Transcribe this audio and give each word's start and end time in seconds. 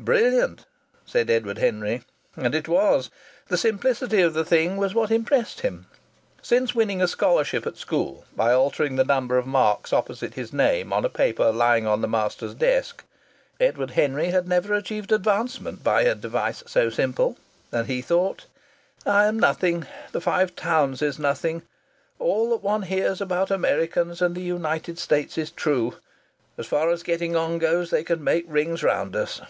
"Brilliant!" 0.00 0.64
said 1.04 1.28
Edward 1.28 1.58
Henry. 1.58 2.02
And 2.36 2.54
it 2.54 2.68
was! 2.68 3.10
The 3.48 3.58
simplicity 3.58 4.22
of 4.22 4.32
the 4.32 4.44
thing 4.44 4.76
was 4.76 4.94
what 4.94 5.10
impressed 5.10 5.60
him. 5.60 5.86
Since 6.40 6.72
winning 6.74 7.02
a 7.02 7.08
scholarship 7.08 7.66
at 7.66 7.76
school 7.76 8.24
by 8.36 8.52
altering 8.52 8.94
the 8.96 9.04
number 9.04 9.36
of 9.36 9.46
marks 9.46 9.92
opposite 9.92 10.34
his 10.34 10.52
name 10.52 10.92
on 10.92 11.04
a 11.04 11.08
paper 11.10 11.50
lying 11.50 11.84
on 11.86 12.00
the 12.00 12.06
master's 12.08 12.54
desk, 12.54 13.04
Edward 13.58 13.90
Henry 13.90 14.26
had 14.30 14.46
never 14.46 14.72
achieved 14.72 15.10
advancement 15.10 15.82
by 15.82 16.02
a 16.02 16.14
device 16.14 16.62
so 16.66 16.90
simple. 16.90 17.36
And 17.72 17.88
he 17.88 18.00
thought: 18.00 18.46
"I 19.04 19.24
am 19.26 19.38
nothing! 19.38 19.84
The 20.12 20.20
Five 20.20 20.54
Towns 20.54 21.02
is 21.02 21.18
nothing! 21.18 21.62
All 22.20 22.50
that 22.50 22.62
one 22.62 22.82
hears 22.82 23.20
about 23.20 23.50
Americans 23.50 24.22
and 24.22 24.36
the 24.36 24.42
United 24.42 24.98
States 25.00 25.36
is 25.36 25.50
true. 25.50 25.96
As 26.56 26.66
far 26.66 26.88
as 26.90 27.02
getting 27.02 27.34
on 27.34 27.58
goes, 27.58 27.90
they 27.90 28.04
can 28.04 28.22
make 28.22 28.44
rings 28.48 28.84
round 28.84 29.16
us. 29.16 29.40